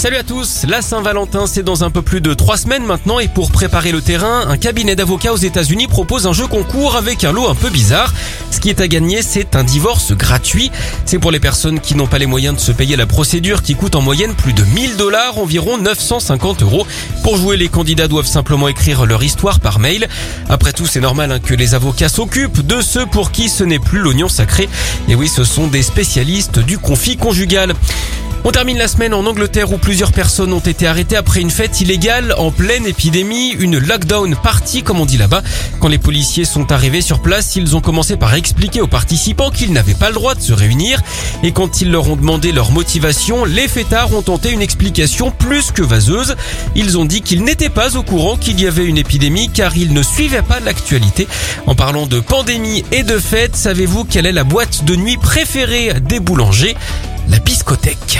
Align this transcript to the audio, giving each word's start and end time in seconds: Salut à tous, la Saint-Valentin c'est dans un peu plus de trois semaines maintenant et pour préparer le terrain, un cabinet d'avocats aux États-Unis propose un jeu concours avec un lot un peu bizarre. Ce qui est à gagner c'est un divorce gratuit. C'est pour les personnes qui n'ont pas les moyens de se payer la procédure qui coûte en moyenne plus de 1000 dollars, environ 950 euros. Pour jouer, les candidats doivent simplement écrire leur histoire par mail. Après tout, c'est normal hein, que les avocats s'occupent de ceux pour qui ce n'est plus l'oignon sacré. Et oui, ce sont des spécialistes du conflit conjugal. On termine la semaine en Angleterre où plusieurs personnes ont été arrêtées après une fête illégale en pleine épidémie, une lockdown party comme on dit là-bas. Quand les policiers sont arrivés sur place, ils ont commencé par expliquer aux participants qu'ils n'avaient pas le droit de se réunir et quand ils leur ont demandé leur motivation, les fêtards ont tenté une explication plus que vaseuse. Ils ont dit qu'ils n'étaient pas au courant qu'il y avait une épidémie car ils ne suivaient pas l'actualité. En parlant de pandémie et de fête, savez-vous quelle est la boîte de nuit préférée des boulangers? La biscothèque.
Salut 0.00 0.16
à 0.16 0.22
tous, 0.22 0.64
la 0.66 0.80
Saint-Valentin 0.80 1.46
c'est 1.46 1.62
dans 1.62 1.84
un 1.84 1.90
peu 1.90 2.00
plus 2.00 2.22
de 2.22 2.32
trois 2.32 2.56
semaines 2.56 2.86
maintenant 2.86 3.18
et 3.18 3.28
pour 3.28 3.50
préparer 3.50 3.92
le 3.92 4.00
terrain, 4.00 4.48
un 4.48 4.56
cabinet 4.56 4.96
d'avocats 4.96 5.34
aux 5.34 5.36
États-Unis 5.36 5.88
propose 5.88 6.26
un 6.26 6.32
jeu 6.32 6.46
concours 6.46 6.96
avec 6.96 7.22
un 7.22 7.32
lot 7.32 7.50
un 7.50 7.54
peu 7.54 7.68
bizarre. 7.68 8.10
Ce 8.50 8.60
qui 8.60 8.70
est 8.70 8.80
à 8.80 8.88
gagner 8.88 9.20
c'est 9.20 9.56
un 9.56 9.62
divorce 9.62 10.12
gratuit. 10.12 10.72
C'est 11.04 11.18
pour 11.18 11.30
les 11.30 11.38
personnes 11.38 11.80
qui 11.80 11.94
n'ont 11.94 12.06
pas 12.06 12.16
les 12.16 12.24
moyens 12.24 12.56
de 12.56 12.60
se 12.60 12.72
payer 12.72 12.96
la 12.96 13.04
procédure 13.04 13.60
qui 13.60 13.74
coûte 13.74 13.94
en 13.94 14.00
moyenne 14.00 14.34
plus 14.34 14.54
de 14.54 14.64
1000 14.64 14.96
dollars, 14.96 15.36
environ 15.36 15.76
950 15.76 16.62
euros. 16.62 16.86
Pour 17.22 17.36
jouer, 17.36 17.58
les 17.58 17.68
candidats 17.68 18.08
doivent 18.08 18.24
simplement 18.24 18.68
écrire 18.68 19.04
leur 19.04 19.22
histoire 19.22 19.60
par 19.60 19.80
mail. 19.80 20.08
Après 20.48 20.72
tout, 20.72 20.86
c'est 20.86 21.00
normal 21.00 21.30
hein, 21.30 21.40
que 21.40 21.52
les 21.52 21.74
avocats 21.74 22.08
s'occupent 22.08 22.66
de 22.66 22.80
ceux 22.80 23.04
pour 23.04 23.32
qui 23.32 23.50
ce 23.50 23.64
n'est 23.64 23.78
plus 23.78 23.98
l'oignon 23.98 24.30
sacré. 24.30 24.66
Et 25.08 25.14
oui, 25.14 25.28
ce 25.28 25.44
sont 25.44 25.66
des 25.66 25.82
spécialistes 25.82 26.58
du 26.58 26.78
conflit 26.78 27.18
conjugal. 27.18 27.74
On 28.42 28.52
termine 28.52 28.78
la 28.78 28.88
semaine 28.88 29.12
en 29.12 29.26
Angleterre 29.26 29.70
où 29.70 29.76
plusieurs 29.76 30.12
personnes 30.12 30.54
ont 30.54 30.60
été 30.60 30.86
arrêtées 30.86 31.16
après 31.16 31.40
une 31.40 31.50
fête 31.50 31.82
illégale 31.82 32.34
en 32.38 32.50
pleine 32.50 32.86
épidémie, 32.86 33.50
une 33.50 33.78
lockdown 33.78 34.34
party 34.34 34.82
comme 34.82 34.98
on 34.98 35.04
dit 35.04 35.18
là-bas. 35.18 35.42
Quand 35.78 35.88
les 35.88 35.98
policiers 35.98 36.46
sont 36.46 36.72
arrivés 36.72 37.02
sur 37.02 37.20
place, 37.20 37.54
ils 37.56 37.76
ont 37.76 37.82
commencé 37.82 38.16
par 38.16 38.34
expliquer 38.34 38.80
aux 38.80 38.86
participants 38.86 39.50
qu'ils 39.50 39.74
n'avaient 39.74 39.94
pas 39.94 40.08
le 40.08 40.14
droit 40.14 40.34
de 40.34 40.40
se 40.40 40.54
réunir 40.54 41.02
et 41.42 41.52
quand 41.52 41.82
ils 41.82 41.90
leur 41.90 42.08
ont 42.08 42.16
demandé 42.16 42.50
leur 42.50 42.72
motivation, 42.72 43.44
les 43.44 43.68
fêtards 43.68 44.14
ont 44.14 44.22
tenté 44.22 44.50
une 44.50 44.62
explication 44.62 45.30
plus 45.30 45.70
que 45.70 45.82
vaseuse. 45.82 46.34
Ils 46.74 46.96
ont 46.96 47.04
dit 47.04 47.20
qu'ils 47.20 47.44
n'étaient 47.44 47.68
pas 47.68 47.98
au 47.98 48.02
courant 48.02 48.38
qu'il 48.38 48.58
y 48.58 48.66
avait 48.66 48.86
une 48.86 48.98
épidémie 48.98 49.50
car 49.50 49.76
ils 49.76 49.92
ne 49.92 50.02
suivaient 50.02 50.40
pas 50.40 50.60
l'actualité. 50.60 51.28
En 51.66 51.74
parlant 51.74 52.06
de 52.06 52.20
pandémie 52.20 52.84
et 52.90 53.02
de 53.02 53.18
fête, 53.18 53.54
savez-vous 53.54 54.04
quelle 54.04 54.24
est 54.24 54.32
la 54.32 54.44
boîte 54.44 54.86
de 54.86 54.96
nuit 54.96 55.18
préférée 55.18 55.92
des 56.00 56.20
boulangers? 56.20 56.74
La 57.28 57.38
biscothèque. 57.38 58.18